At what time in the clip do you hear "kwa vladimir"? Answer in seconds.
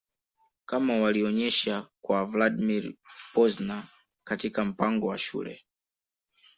2.01-2.93